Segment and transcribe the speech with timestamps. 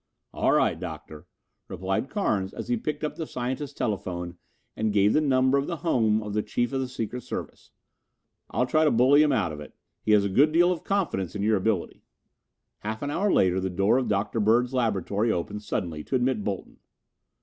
[0.33, 1.27] "All right, Doctor,"
[1.67, 4.35] replied Carnes as he picked up the scientist's telephone
[4.75, 7.69] and gave the number of the home of the Chief of the Secret Service.
[8.49, 9.75] "I'll try to bully him out of it.
[10.01, 12.01] He has a good deal of confidence in your ability."
[12.79, 14.39] Half an hour later the door of Dr.
[14.39, 16.79] Bird's laboratory opened suddenly to admit Bolton.